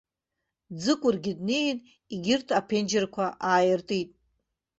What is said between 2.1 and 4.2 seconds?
егьырҭ аԥенџьырқәа ааиртит.